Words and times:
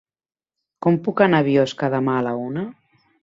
Com 0.85 0.97
puc 1.07 1.21
anar 1.25 1.43
a 1.45 1.47
Biosca 1.49 1.91
demà 1.97 2.17
a 2.21 2.25
la 2.31 2.35
una? 2.47 2.65